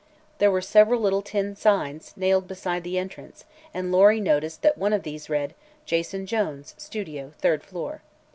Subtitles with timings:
[0.39, 4.93] There were several little tin signs nailed beside the entrance and Lory noticed that one
[4.93, 5.53] of these read:
[5.85, 6.73] "Jason Jones.
[6.79, 7.33] Studio.
[7.39, 8.01] 3rd Floor."